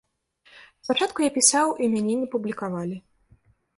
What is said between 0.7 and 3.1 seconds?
Спачатку я пісаў і мяне не публікавалі.